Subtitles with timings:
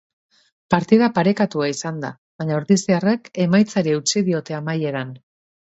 [0.73, 2.11] Partida parekatua izan da
[2.43, 5.17] baina ordiziarrek emaitzari eutsi diote amaieran.